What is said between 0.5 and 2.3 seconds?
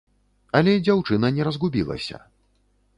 Але дзяўчына не разгубілася.